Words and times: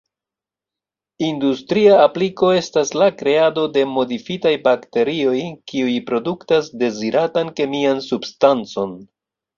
Industria 1.27 1.97
apliko 2.05 2.49
estas 2.61 2.93
la 3.01 3.09
kreado 3.19 3.65
de 3.75 3.83
modifitaj 3.91 4.53
bakterioj, 4.63 5.37
kiuj 5.73 5.99
produktas 6.09 6.73
deziratan 6.85 7.53
kemian 7.61 8.03
substancon. 8.11 8.99